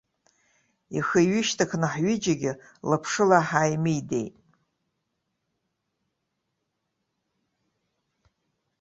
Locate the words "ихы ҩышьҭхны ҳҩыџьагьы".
0.97-2.51